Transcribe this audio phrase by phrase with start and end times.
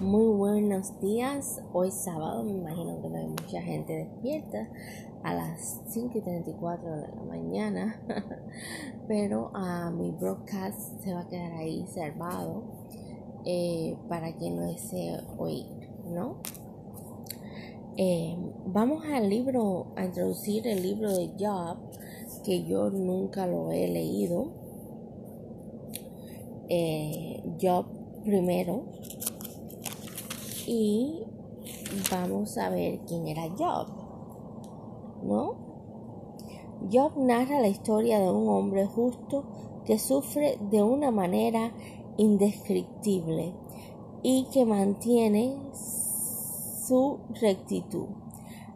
[0.00, 1.62] Muy buenos días.
[1.72, 4.68] Hoy sábado, me imagino que no hay mucha gente despierta
[5.22, 8.02] a las 5 y 34 de la mañana,
[9.08, 12.64] pero a mi broadcast se va a quedar ahí reservado
[13.46, 15.66] eh, para quien no desee oír,
[16.10, 16.42] ¿no?
[17.96, 18.36] Eh,
[18.66, 21.78] vamos al libro, a introducir el libro de Job,
[22.44, 24.52] que yo nunca lo he leído.
[26.68, 27.86] Eh, Job
[28.26, 28.84] primero
[30.66, 31.22] y
[32.10, 33.86] vamos a ver quién era Job,
[35.22, 35.54] ¿no?
[36.92, 39.44] Job narra la historia de un hombre justo
[39.84, 41.72] que sufre de una manera
[42.16, 43.54] indescriptible
[44.22, 48.06] y que mantiene su rectitud,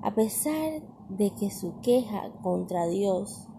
[0.02, 3.50] a pesar de que su queja contra Dios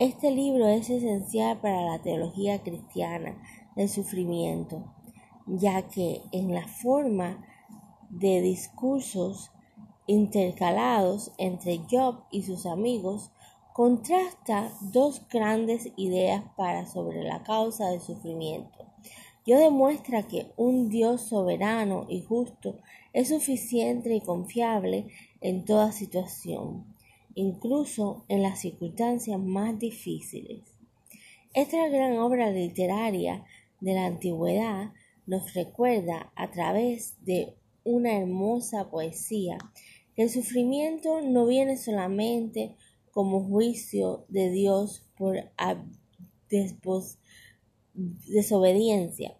[0.00, 3.38] Este libro es esencial para la teología cristiana
[3.76, 4.84] del sufrimiento,
[5.46, 7.44] ya que en la forma
[8.10, 9.50] de discursos
[10.06, 13.30] intercalados entre Job y sus amigos
[13.72, 18.86] contrasta dos grandes ideas para sobre la causa del sufrimiento.
[19.46, 22.76] Yo demuestra que un Dios soberano y justo
[23.12, 25.08] es suficiente y confiable
[25.40, 26.94] en toda situación
[27.34, 30.62] incluso en las circunstancias más difíciles.
[31.52, 33.44] Esta gran obra literaria
[33.84, 34.92] de la antigüedad
[35.26, 37.54] nos recuerda a través de
[37.84, 39.58] una hermosa poesía
[40.14, 42.76] que el sufrimiento no viene solamente
[43.10, 45.36] como juicio de Dios por
[48.26, 49.36] desobediencia.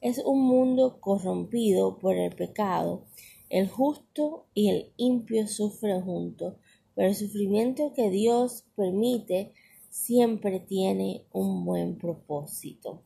[0.00, 3.04] Es un mundo corrompido por el pecado.
[3.50, 6.54] El justo y el impio sufren juntos
[6.94, 9.52] pero el sufrimiento que Dios permite
[9.88, 13.02] siempre tiene un buen propósito.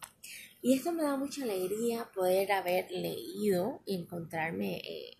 [0.66, 5.16] Y esto me da mucha alegría poder haber leído y encontrarme eh,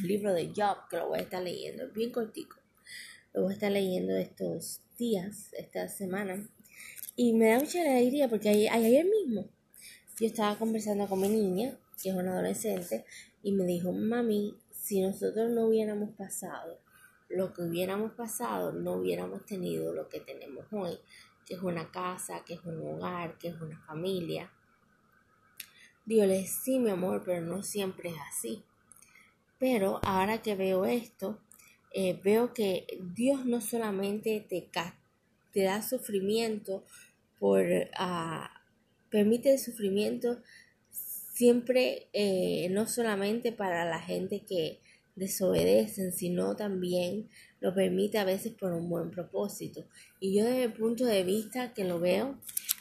[0.00, 2.56] el libro de Job, que lo voy a estar leyendo, bien cortico.
[3.34, 6.48] Lo voy a estar leyendo estos días, esta semana.
[7.16, 9.48] Y me da mucha alegría porque ayer mismo
[10.20, 13.04] yo estaba conversando con mi niña, que es una adolescente,
[13.42, 16.78] y me dijo, mami, si nosotros no hubiéramos pasado
[17.28, 20.98] lo que hubiéramos pasado, no hubiéramos tenido lo que tenemos hoy,
[21.46, 24.52] que es una casa, que es un hogar, que es una familia.
[26.04, 28.62] Dios le sí, mi amor, pero no siempre es así.
[29.58, 31.38] Pero ahora que veo esto,
[31.92, 34.68] eh, veo que Dios no solamente te,
[35.62, 36.84] da sufrimiento
[37.38, 38.46] por uh,
[39.08, 40.42] permite el sufrimiento
[40.90, 44.80] siempre eh, no solamente para la gente que
[45.16, 47.28] desobedecen, sino también
[47.60, 49.84] lo permite a veces por un buen propósito.
[50.20, 52.36] Y yo desde el punto de vista que lo veo,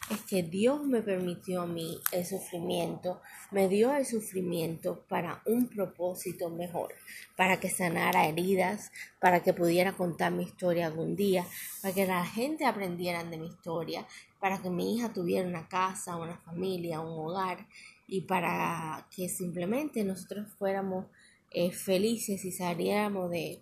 [0.10, 3.22] es que Dios me permitió a mí el sufrimiento,
[3.52, 6.94] me dio el sufrimiento para un propósito mejor,
[7.36, 11.46] para que sanara heridas, para que pudiera contar mi historia algún día,
[11.82, 14.06] para que la gente aprendiera de mi historia,
[14.40, 17.66] para que mi hija tuviera una casa, una familia, un hogar
[18.08, 21.08] y para que simplemente nosotros fuéramos
[21.50, 23.60] eh, felices y saliéramos de,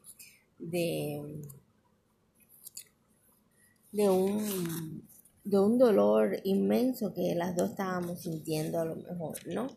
[0.59, 1.41] de,
[3.91, 5.07] de, un,
[5.43, 9.67] de un dolor inmenso que las dos estábamos sintiendo a lo mejor, ¿no?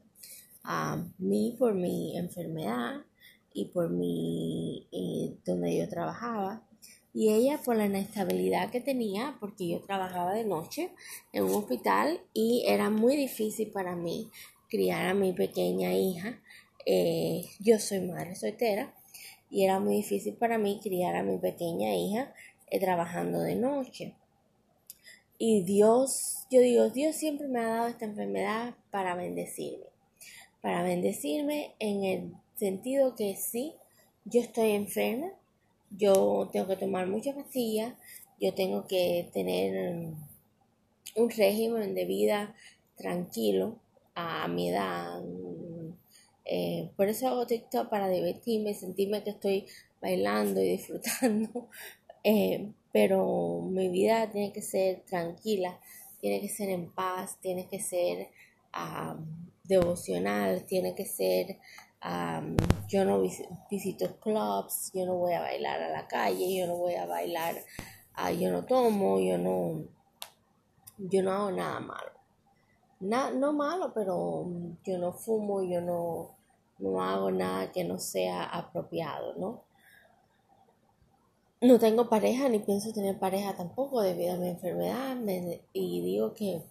[0.64, 3.02] A mí por mi enfermedad
[3.52, 6.62] y por mi, eh, donde yo trabajaba,
[7.14, 10.92] y ella por la inestabilidad que tenía, porque yo trabajaba de noche
[11.32, 14.30] en un hospital y era muy difícil para mí
[14.68, 16.40] criar a mi pequeña hija
[16.88, 18.94] eh, yo soy madre soltera
[19.50, 22.32] y era muy difícil para mí criar a mi pequeña hija
[22.70, 24.14] eh, trabajando de noche.
[25.38, 29.84] Y Dios, yo digo, Dios siempre me ha dado esta enfermedad para bendecirme.
[30.62, 33.74] Para bendecirme en el sentido que sí,
[34.24, 35.28] yo estoy enferma,
[35.90, 37.94] yo tengo que tomar muchas pastillas,
[38.40, 40.14] yo tengo que tener
[41.14, 42.54] un régimen de vida
[42.96, 43.78] tranquilo
[44.14, 45.22] a mi edad,
[46.48, 49.66] eh, por eso hago TikTok para divertirme, sentirme que estoy
[50.00, 51.68] bailando y disfrutando.
[52.28, 55.78] Eh, pero mi vida tiene que ser tranquila,
[56.20, 58.30] tiene que ser en paz, tiene que ser
[59.62, 61.60] devocional, tiene que ser...
[62.88, 63.22] yo no
[63.70, 67.54] visito clubs, yo no voy a bailar a la calle, yo no voy a bailar,
[68.14, 69.84] ah, yo no tomo, yo no,
[70.98, 72.10] yo no hago nada malo.
[73.38, 74.46] no malo, pero
[74.84, 76.35] yo no fumo, yo no,
[76.78, 79.64] no hago nada que no sea apropiado, ¿no?
[81.60, 85.16] No tengo pareja ni pienso tener pareja tampoco debido a mi enfermedad
[85.72, 86.62] y digo que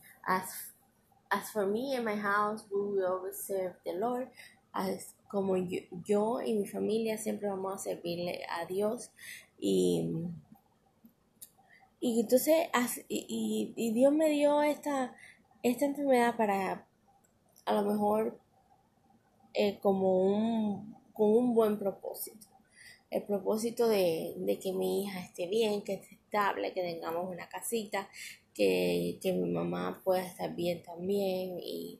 [1.35, 4.29] as for me and my house, we will always serve the Lord.
[4.73, 9.11] As, como yo, yo y mi familia siempre vamos a servirle a Dios.
[9.59, 10.09] Y,
[11.99, 12.69] y entonces,
[13.09, 15.15] y, y, Dios me dio esta,
[15.63, 16.87] esta enfermedad para,
[17.65, 18.39] a lo mejor,
[19.55, 22.47] eh, como un, con un buen propósito
[23.15, 28.09] el propósito de, que mi hija esté bien, que esté estable, que tengamos una casita,
[28.53, 31.99] que, mi mamá pueda estar bien también y,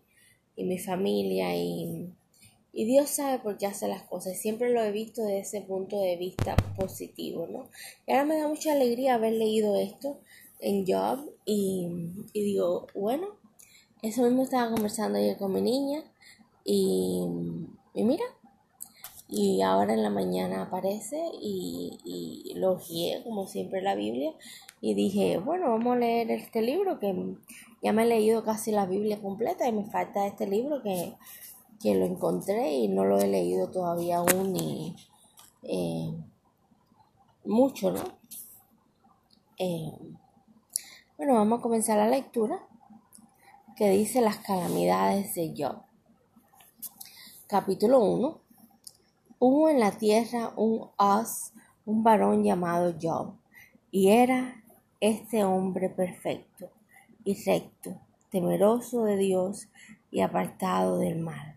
[0.58, 2.10] mi familia y,
[2.74, 4.38] Dios sabe por qué hace las cosas.
[4.38, 7.70] Siempre lo he visto desde ese punto de vista positivo, ¿no?
[8.06, 10.20] Y ahora me da mucha alegría haber leído esto
[10.60, 11.88] en Job y,
[12.34, 13.28] digo, bueno,
[14.02, 16.04] eso mismo estaba conversando ayer con mi niña
[16.66, 17.24] y,
[17.94, 18.26] y mira,
[19.30, 24.34] y ahora en la mañana aparece y, y lo guié como siempre la Biblia
[24.82, 27.36] y dije, bueno, vamos a leer este libro que
[27.82, 31.16] ya me he leído casi la Biblia completa y me falta este libro que,
[31.82, 34.96] que lo encontré y no lo he leído todavía aún ni
[35.64, 36.14] eh,
[37.46, 38.04] mucho, ¿no?
[39.58, 39.92] Eh,
[41.18, 42.60] bueno, vamos a comenzar la lectura
[43.76, 45.85] que dice las calamidades de Job.
[47.48, 48.40] Capítulo 1
[49.38, 51.54] Hubo en la tierra un Oz,
[51.86, 53.36] un varón llamado Job,
[53.92, 54.64] y era
[55.00, 56.72] este hombre perfecto
[57.24, 58.02] y recto,
[58.32, 59.68] temeroso de Dios
[60.10, 61.56] y apartado del mal.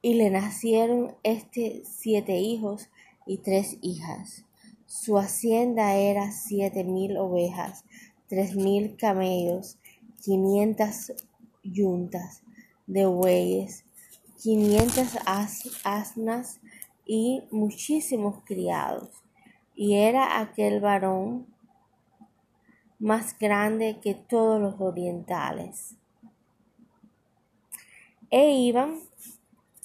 [0.00, 2.88] Y le nacieron este siete hijos
[3.26, 4.44] y tres hijas.
[4.86, 7.84] Su hacienda era siete mil ovejas,
[8.28, 9.76] tres mil camellos,
[10.22, 11.12] quinientas
[11.64, 12.42] yuntas
[12.86, 13.84] de bueyes,
[14.42, 15.18] quinientas
[15.84, 16.60] asnas
[17.04, 19.10] y muchísimos criados.
[19.74, 21.46] Y era aquel varón
[22.98, 25.96] más grande que todos los orientales.
[28.30, 29.00] E iban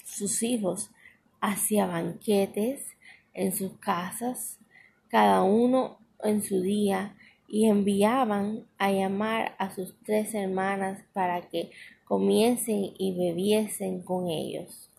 [0.04, 0.92] sus hijos
[1.40, 2.86] hacia banquetes
[3.34, 4.60] en sus casas,
[5.08, 7.16] cada uno en su día,
[7.48, 11.70] y enviaban a llamar a sus tres hermanas para que
[12.14, 14.92] comiesen y bebiesen con ellos.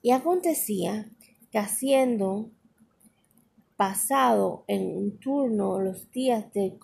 [0.00, 1.06] Y acontecía
[1.52, 2.48] que haciendo
[3.76, 6.78] pasado en un turno los días de,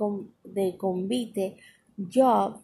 [0.77, 1.57] convite,
[1.97, 2.61] Job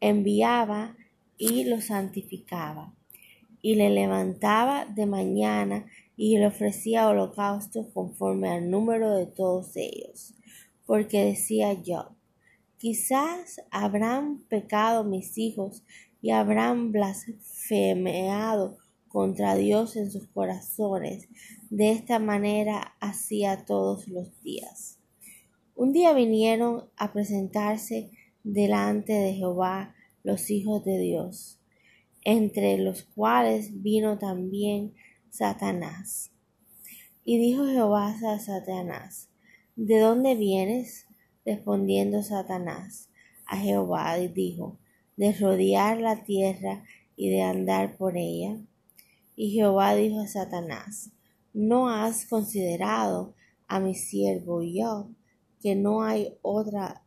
[0.00, 0.96] enviaba
[1.36, 2.94] y lo santificaba,
[3.60, 5.84] y le levantaba de mañana
[6.16, 10.32] y le ofrecía holocaustos conforme al número de todos ellos,
[10.86, 12.06] porque decía Job,
[12.80, 15.84] quizás habrán pecado mis hijos
[16.22, 21.28] y habrán blasfemeado contra Dios en sus corazones.
[21.68, 24.98] De esta manera hacía todos los días.
[25.74, 28.10] Un día vinieron a presentarse
[28.44, 31.60] delante de Jehová los hijos de Dios,
[32.22, 34.94] entre los cuales vino también
[35.28, 36.32] Satanás.
[37.24, 39.28] Y dijo Jehová a Satanás,
[39.76, 41.09] ¿de dónde vienes?
[41.44, 43.08] Respondiendo Satanás
[43.46, 44.78] a Jehová, dijo,
[45.16, 46.84] de rodear la tierra
[47.16, 48.58] y de andar por ella.
[49.36, 51.10] Y Jehová dijo a Satanás,
[51.52, 53.34] ¿no has considerado
[53.68, 55.10] a mi siervo yo,
[55.60, 57.04] que no hay otra,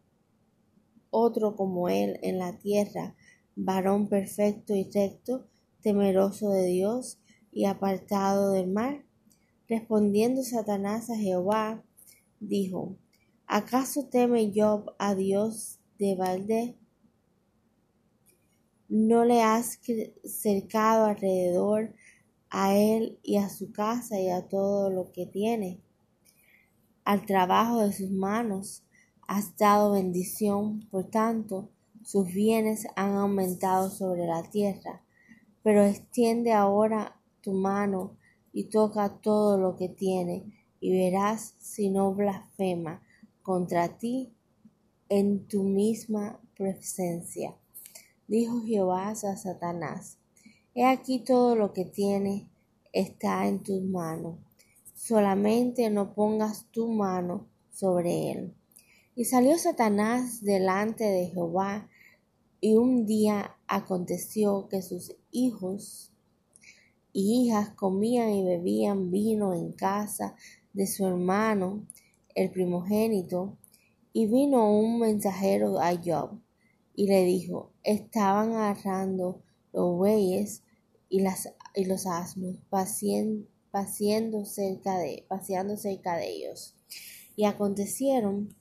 [1.10, 3.16] otro como él en la tierra,
[3.56, 5.48] varón perfecto y recto,
[5.82, 7.20] temeroso de Dios
[7.52, 9.06] y apartado del mal?
[9.68, 11.84] Respondiendo Satanás a Jehová,
[12.40, 12.98] dijo,
[13.48, 16.76] ¿acaso teme Job a Dios de balde?
[18.90, 19.80] ¿No le has
[20.24, 21.94] cercado alrededor
[22.54, 25.82] a él y a su casa y a todo lo que tiene.
[27.04, 28.84] Al trabajo de sus manos
[29.28, 31.70] has dado bendición, por tanto,
[32.04, 35.02] sus bienes han aumentado sobre la tierra.
[35.64, 38.18] Pero extiende ahora tu mano
[38.54, 40.44] y toca todo lo que tiene,
[40.80, 43.02] y verás si no blasfema
[43.44, 44.34] contra ti
[45.10, 47.56] en tu misma presencia.
[48.28, 50.18] Dijo Jehová a Satanás,
[50.74, 52.50] He aquí todo lo que tiene
[52.94, 54.40] está en tus manos.
[54.96, 58.56] Solamente no pongas tu mano sobre él.
[59.16, 61.90] Y salió Satanás delante de Jehová,
[62.60, 66.14] y un día aconteció que sus hijos
[67.12, 70.36] y hijas comían y bebían vino en casa
[70.72, 71.86] de su hermano,
[72.36, 73.58] el primogénito,
[74.12, 76.40] y vino un mensajero a Job,
[76.96, 80.64] y le dijo, estaban agarrando los bueyes
[81.10, 86.76] y, las, y los asnos paseando cerca de, paseando cerca de ellos.
[87.36, 88.56] Y acontecieron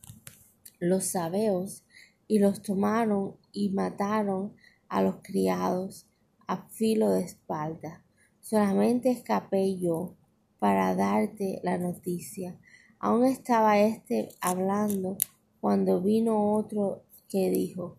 [0.78, 1.84] los sabeos
[2.26, 4.54] y los tomaron y mataron
[4.88, 6.06] a los criados
[6.46, 8.04] a filo de espalda.
[8.40, 10.16] Solamente escapé yo
[10.58, 12.58] para darte la noticia.
[13.04, 15.18] Aún estaba éste hablando
[15.60, 17.96] cuando vino otro que dijo,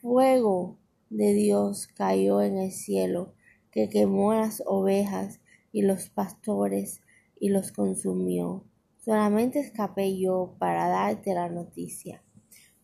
[0.00, 0.76] Fuego
[1.08, 3.32] de Dios cayó en el cielo,
[3.70, 5.38] que quemó las ovejas
[5.70, 7.00] y los pastores
[7.38, 8.64] y los consumió.
[8.98, 12.24] Solamente escapé yo para darte la noticia.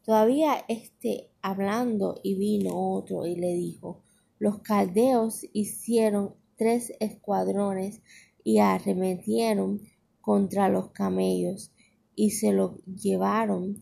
[0.04, 4.04] Todavía esté hablando y vino otro y le dijo,
[4.38, 8.02] los caldeos hicieron tres escuadrones
[8.44, 9.80] y arremetieron
[10.26, 11.70] contra los camellos
[12.16, 13.80] y se los llevaron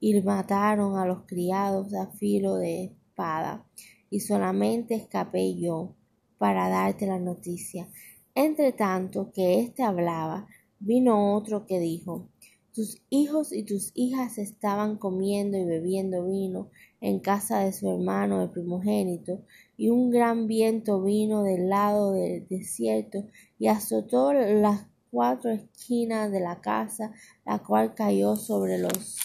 [0.00, 3.64] y mataron a los criados a filo de espada
[4.10, 5.94] y solamente escapé yo
[6.36, 7.86] para darte la noticia.
[8.34, 10.48] Entre tanto que éste hablaba,
[10.80, 12.28] vino otro que dijo,
[12.74, 16.70] tus hijos y tus hijas estaban comiendo y bebiendo vino
[17.00, 19.44] en casa de su hermano el primogénito,
[19.76, 23.26] y un gran viento vino del lado del desierto
[23.60, 27.12] y azotó las cuatro esquinas de la casa,
[27.46, 29.16] la cual cayó sobre los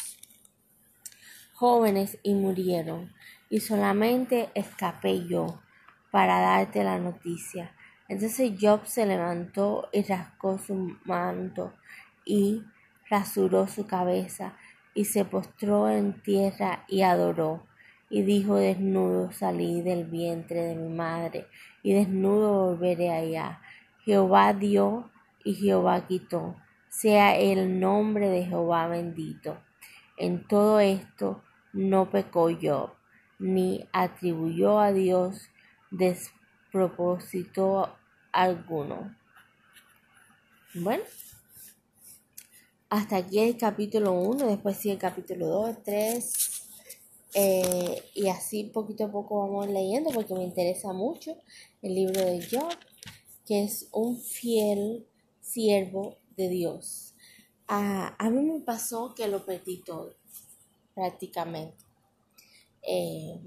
[1.56, 3.12] jóvenes y murieron,
[3.50, 5.60] y solamente escapé yo
[6.12, 7.76] para darte la noticia.
[8.08, 11.74] Entonces Job se levantó y rascó su manto
[12.24, 12.64] y
[13.10, 14.54] rasuró su cabeza
[14.94, 17.66] y se postró en tierra y adoró.
[18.12, 21.48] Y dijo, desnudo salí del vientre de mi madre,
[21.84, 23.62] y desnudo volveré allá.
[24.04, 25.12] Jehová dio
[25.50, 26.58] y Jehová quitó.
[26.90, 29.58] Sea el nombre de Jehová bendito.
[30.16, 31.42] En todo esto
[31.74, 32.96] no pecó yo,
[33.40, 35.50] ni atribuyó a Dios
[35.90, 37.96] despropósito
[38.32, 39.16] alguno.
[40.76, 41.04] Bueno.
[42.92, 46.70] Hasta aquí el capítulo 1, después sí el capítulo 2, 3,
[47.34, 51.36] eh, y así poquito a poco vamos leyendo porque me interesa mucho
[51.82, 52.76] el libro de Job,
[53.46, 55.09] que es un fiel
[55.50, 57.16] siervo de Dios.
[57.68, 60.16] a mí me pasó que lo perdí todo,
[60.94, 61.84] prácticamente.
[62.82, 63.40] Eh,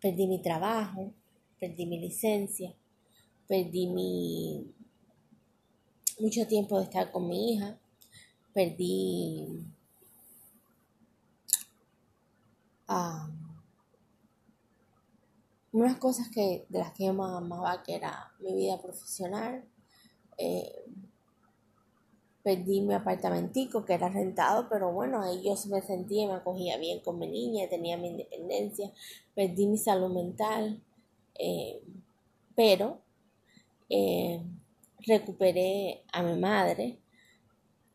[0.00, 1.12] perdí mi trabajo,
[1.58, 2.74] perdí mi licencia,
[3.48, 4.72] perdí mi
[6.20, 7.78] mucho tiempo de estar con mi hija,
[8.52, 9.64] perdí
[12.88, 13.28] ah,
[15.72, 19.64] unas cosas que de las que yo más amaba que era mi vida profesional
[20.38, 20.81] eh,
[22.42, 27.00] perdí mi apartamentico que era rentado pero bueno ahí yo me sentía me acogía bien
[27.00, 28.90] con mi niña tenía mi independencia
[29.34, 30.82] perdí mi salud mental
[31.38, 31.80] eh,
[32.54, 33.00] pero
[33.88, 34.40] eh,
[35.06, 36.98] recuperé a mi madre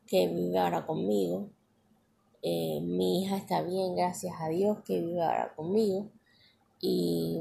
[0.08, 1.50] que vive ahora conmigo.
[2.42, 6.10] Eh, mi hija está bien, gracias a Dios, que vive ahora conmigo.
[6.80, 7.40] Y,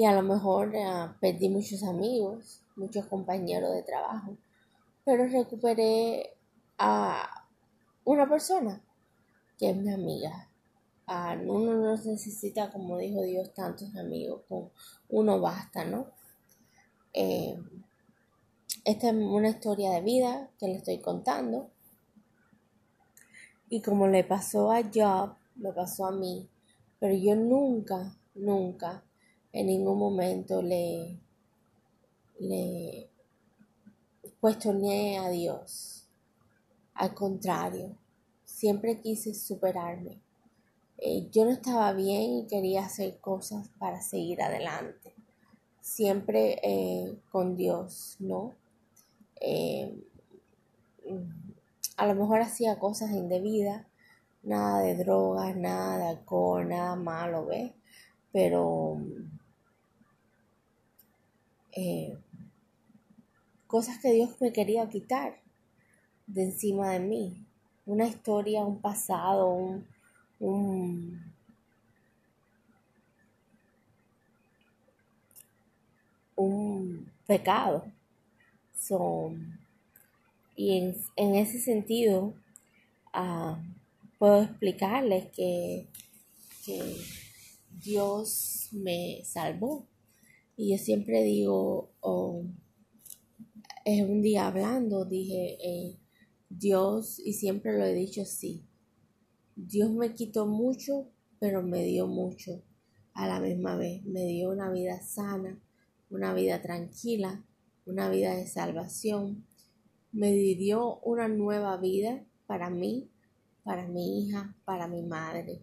[0.00, 4.34] y a lo mejor eh, perdí muchos amigos, muchos compañeros de trabajo,
[5.04, 6.38] pero recuperé
[6.78, 7.46] a
[8.04, 8.82] una persona
[9.58, 10.48] que es mi amiga.
[11.06, 14.70] Ah, uno no necesita, como dijo Dios, tantos amigos, con
[15.10, 16.06] uno basta, ¿no?
[17.12, 17.58] Eh,
[18.86, 21.68] esta es una historia de vida que le estoy contando.
[23.68, 26.48] Y como le pasó a Job, me pasó a mí.
[26.98, 29.04] Pero yo nunca, nunca,
[29.52, 31.18] en ningún momento le,
[32.38, 33.08] le
[34.40, 36.06] cuestioné a Dios.
[36.94, 37.96] Al contrario,
[38.44, 40.20] siempre quise superarme.
[40.98, 45.14] Eh, yo no estaba bien y quería hacer cosas para seguir adelante.
[45.80, 48.54] Siempre eh, con Dios, ¿no?
[49.40, 50.04] Eh,
[51.96, 53.86] a lo mejor hacía cosas indebidas,
[54.42, 57.72] nada de drogas, nada de alcohol, nada malo, ¿ves?
[58.32, 58.98] Pero
[61.72, 62.16] eh,
[63.66, 65.40] cosas que Dios me quería quitar
[66.26, 67.46] de encima de mí.
[67.86, 69.86] Una historia, un pasado, un,
[76.36, 77.84] un pecado
[80.56, 82.34] y en, ese sentido,
[83.12, 83.62] ah,
[84.18, 85.86] puedo explicarles que,
[87.82, 89.86] Dios me salvó.
[90.62, 92.44] Y yo siempre digo, oh,
[93.86, 95.98] es un día hablando, dije, eh,
[96.50, 98.68] Dios, y siempre lo he dicho así,
[99.56, 102.62] Dios me quitó mucho, pero me dio mucho
[103.14, 104.04] a la misma vez.
[104.04, 105.58] Me dio una vida sana,
[106.10, 107.42] una vida tranquila,
[107.86, 109.46] una vida de salvación.
[110.12, 113.08] Me dio una nueva vida para mí,
[113.62, 115.62] para mi hija, para mi madre.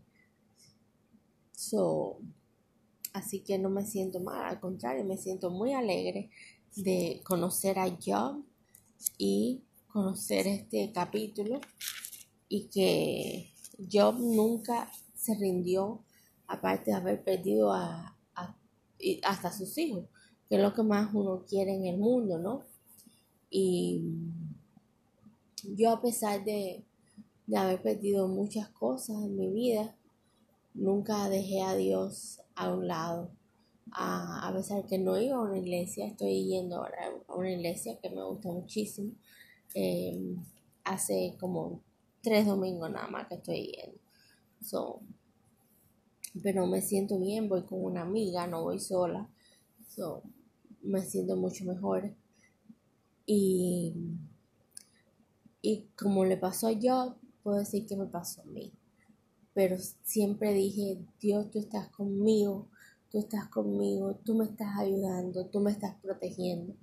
[1.52, 2.20] So,
[3.18, 6.30] así que no me siento mal, al contrario, me siento muy alegre
[6.76, 8.44] de conocer a Job
[9.18, 11.60] y conocer este capítulo
[12.50, 13.52] y que
[13.92, 16.04] Job nunca se rindió,
[16.48, 18.16] aparte de haber perdido a,
[19.24, 20.06] hasta sus hijos,
[20.48, 22.64] que es lo que más uno quiere en el mundo, ¿no?
[23.50, 24.02] Y
[25.64, 26.86] yo a pesar de,
[27.48, 29.96] de haber perdido muchas cosas en mi vida,
[30.74, 33.32] nunca dejé a Dios a un lado.
[33.92, 36.98] A, a pesar que no iba a una iglesia, estoy yendo ahora
[37.28, 39.14] a una iglesia que me gusta muchísimo.
[39.74, 40.36] Eh,
[40.84, 41.82] hace como
[42.22, 44.00] tres domingos nada más que estoy yendo.
[44.62, 45.02] So,
[46.44, 49.30] pero me siento bien, voy con una amiga, no voy sola.
[49.88, 50.24] So,
[50.82, 52.14] me siento mucho mejor.
[53.26, 53.94] Y,
[55.62, 58.74] y como le pasó a yo, puedo decir que me pasó a mí.
[59.58, 62.68] Pero siempre dije, Dios, tú estás conmigo,
[63.10, 66.76] tú estás conmigo, tú me estás ayudando, tú me estás protegiendo,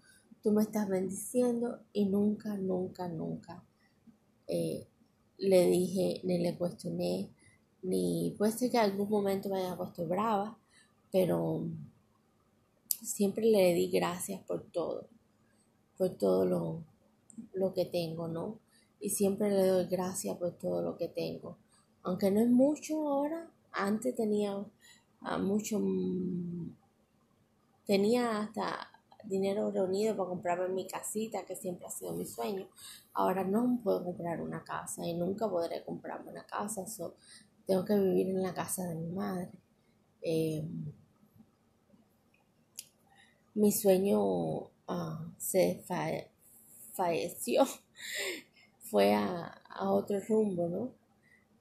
[0.43, 3.63] tú me estás bendiciendo y nunca, nunca, nunca
[4.49, 4.89] eh,
[5.39, 7.31] le dije, ni le cuestioné,
[7.85, 10.59] ni puede ser que en algún momento me haya puesto brava,
[11.13, 11.69] pero
[12.89, 15.07] siempre le di gracias por todo,
[15.97, 16.83] por todo lo,
[17.53, 18.59] lo que tengo, ¿no?
[18.99, 21.63] Y siempre le doy gracias por todo lo que tengo.
[22.05, 24.65] Aunque no es mucho ahora, antes tenía
[25.23, 26.77] ah, mucho, mm,
[27.87, 28.91] tenía hasta
[29.25, 32.69] dinero reunido para comprarme mi casita, que siempre ha sido mi sueño.
[33.15, 36.87] Ahora no puedo comprar una casa y nunca podré comprarme una casa.
[36.87, 37.15] So,
[37.67, 39.51] tengo que vivir en la casa de mi madre.
[40.23, 40.93] Em,
[43.55, 45.83] mi sueño ah, se
[46.93, 47.65] falleció,
[48.91, 51.04] fue a, otro rumbo, ¿no?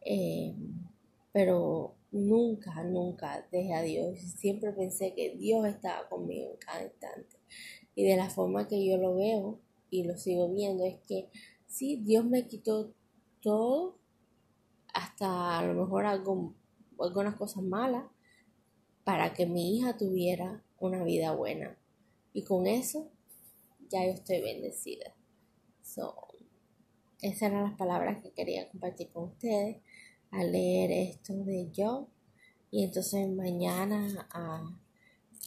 [0.05, 0.89] Em,
[1.31, 4.19] pero nunca, nunca dejé a Dios.
[4.19, 7.38] Siempre pensé que Dios estaba conmigo en cada instante.
[7.95, 11.30] Y de la forma que yo lo veo y lo sigo viendo es que
[11.67, 12.93] sí, Dios me quitó
[13.41, 13.97] todo,
[14.93, 16.56] hasta a lo mejor algo,
[16.99, 18.06] algunas cosas malas,
[19.04, 21.78] para que mi hija tuviera una vida buena.
[22.32, 23.12] Y con eso
[23.89, 25.15] ya yo estoy bendecida.
[25.82, 26.15] So,
[27.21, 29.78] esas eran las palabras que quería compartir con ustedes
[30.34, 32.08] al leer esto de yo.
[32.72, 34.80] Y entonces mañana ah,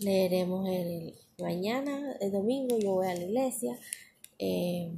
[0.01, 3.79] leeremos el mañana, el domingo, yo voy a la iglesia.
[4.39, 4.93] Eh,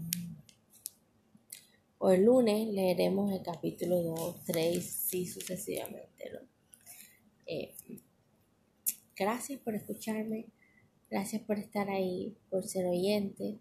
[1.99, 6.09] o el lunes leeremos el capítulo 2, 3 y sucesivamente.
[7.47, 7.75] Eh,
[9.17, 10.47] gracias por escucharme,
[11.11, 13.59] gracias por estar ahí, por ser oyente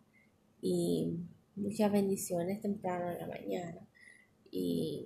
[0.61, 1.13] y
[1.55, 3.87] muchas bendiciones temprano en la mañana
[4.51, 4.96] y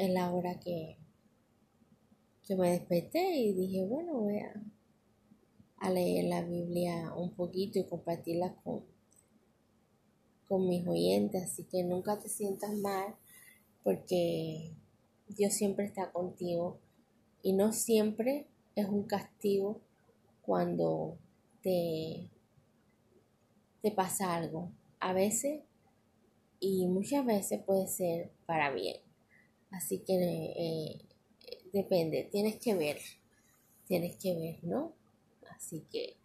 [0.00, 0.96] en la hora que,
[2.46, 4.54] que me desperté y dije, bueno, voy a,
[5.78, 8.84] a leer la Biblia un poquito y compartirla con
[10.50, 13.14] con mis oyentes, así que nunca te sientas mal
[13.84, 14.74] porque
[15.28, 16.80] Dios siempre está contigo
[17.40, 19.80] y no siempre es un castigo
[20.42, 21.18] cuando
[21.62, 22.32] te,
[23.80, 24.72] te pasa algo.
[24.98, 25.60] A veces
[26.58, 28.96] y muchas veces puede ser para bien.
[29.70, 31.00] Así que eh,
[31.72, 32.98] depende, tienes que ver,
[33.86, 34.92] tienes que ver, ¿no?
[35.56, 36.16] Así que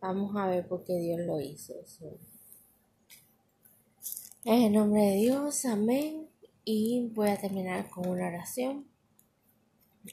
[0.00, 1.74] vamos a ver por qué Dios lo hizo.
[4.44, 6.28] En el nombre de Dios, amén.
[6.64, 8.86] Y voy a terminar con una oración.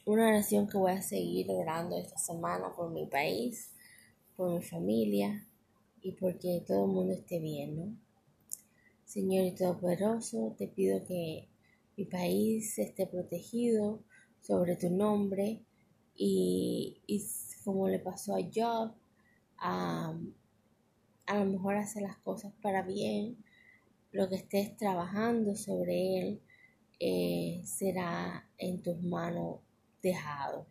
[0.06, 3.72] Una oración que voy a seguir orando esta semana por mi país,
[4.38, 5.46] por mi familia
[6.02, 7.98] y porque todo el mundo esté bien, ¿no?
[9.06, 11.49] Señor y Todopoderoso, te pido que
[12.00, 14.06] mi país esté protegido
[14.40, 15.66] sobre tu nombre
[16.16, 17.02] y,
[17.66, 18.94] como le pasó a Job,
[19.58, 20.18] a,
[21.26, 23.44] a lo mejor hacer las cosas para bien
[24.14, 26.42] lo que estés trabajando sobre él
[27.02, 29.60] eh, será en tus manos
[30.02, 30.68] dejado.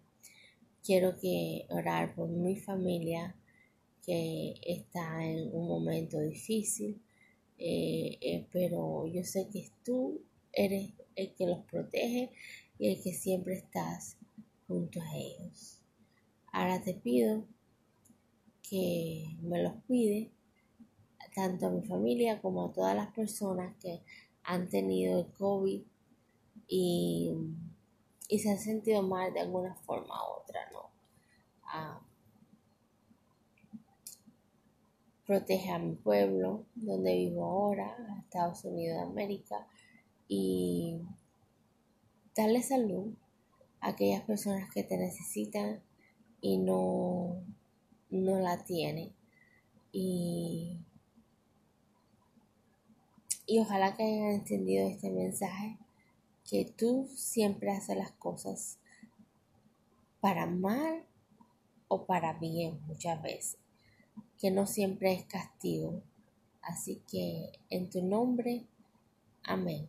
[0.83, 3.37] Quiero que orar por mi familia
[4.03, 7.03] que está en un momento difícil,
[7.59, 12.31] eh, eh, pero yo sé que tú eres el que los protege
[12.79, 14.17] y el que siempre estás
[14.67, 15.83] junto a ellos.
[16.53, 17.45] Ahora te pido
[18.63, 20.29] que me los cuides
[21.35, 24.01] tanto a mi familia como a todas las personas que
[24.45, 25.83] han tenido el COVID
[26.69, 27.33] y,
[28.29, 30.91] se han sentido mal de alguna forma u otra, ¿no?
[31.65, 32.01] Ah,
[35.27, 39.67] protege a mi pueblo, donde vivo ahora, a Estados Unidos de América,
[40.29, 41.01] y
[42.37, 43.15] darle salud,
[43.81, 45.81] a aquellas personas que te necesitan
[46.41, 47.43] y no,
[48.11, 49.13] no la tienen.
[49.93, 50.79] Y,
[53.47, 55.79] y ojalá que hayan entendido este mensaje,
[56.49, 58.79] que tú siempre haces las cosas
[60.21, 61.05] para mal
[61.89, 63.59] o para bien muchas veces,
[64.39, 66.03] que no siempre es castigo.
[66.63, 68.67] Así que en tu nombre,
[69.43, 69.89] amén.